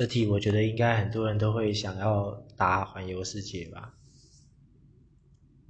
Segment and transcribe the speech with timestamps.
[0.00, 3.92] 这题我觉得应该很多人都会想要答环游世界吧。